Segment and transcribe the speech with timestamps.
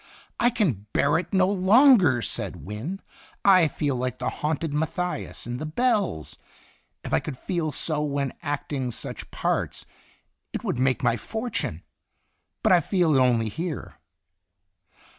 [0.39, 3.01] "I can bear it no longer!" said Wynne.
[3.45, 6.37] io 2ln Itinerant" I feel like the haunted Matthias in' The Bells.'
[7.03, 9.85] If I could feel so when acting such parts,
[10.53, 11.83] it would make my fortune.
[12.63, 13.99] But I feel it only here."